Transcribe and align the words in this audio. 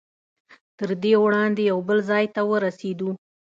تر 0.77 0.89
دې 1.03 1.13
وړاندې 1.23 1.61
یو 1.71 1.79
بل 1.87 1.99
ځای 2.09 2.25
ته 2.35 2.41
ورسېدو. 2.49 3.09